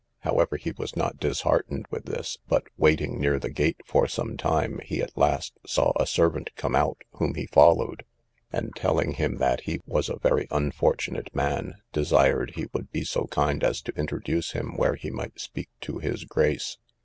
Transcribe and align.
However, 0.21 0.57
he 0.57 0.71
was 0.71 0.95
not 0.95 1.19
disheartened 1.19 1.85
with 1.91 2.05
this, 2.05 2.39
but 2.47 2.63
waiting 2.75 3.19
near 3.19 3.37
the 3.37 3.51
gate 3.51 3.77
for 3.85 4.07
some 4.07 4.35
time, 4.35 4.79
he 4.83 4.99
at 4.99 5.15
last 5.15 5.53
saw 5.67 5.93
a 5.95 6.07
servant 6.07 6.49
come 6.55 6.75
out, 6.75 7.03
whom 7.19 7.35
he 7.35 7.45
followed, 7.45 8.03
and, 8.51 8.75
telling 8.75 9.11
him 9.13 9.37
that 9.37 9.61
he 9.61 9.79
was 9.85 10.09
a 10.09 10.17
very 10.17 10.47
unfortunate 10.49 11.29
man, 11.35 11.83
desired 11.93 12.53
he 12.55 12.65
would 12.73 12.91
be 12.91 13.03
so 13.03 13.27
kind 13.27 13.63
as 13.63 13.79
to 13.83 13.93
introduce 13.95 14.53
him 14.53 14.75
where 14.75 14.95
he 14.95 15.11
might 15.11 15.39
speak 15.39 15.69
to 15.81 15.99
his 15.99 16.23
grace. 16.23 16.79